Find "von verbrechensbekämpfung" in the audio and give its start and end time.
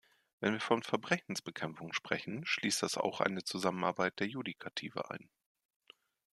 0.59-1.93